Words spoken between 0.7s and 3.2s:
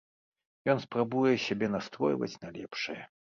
Ён спрабуе сябе настройваць на лепшае.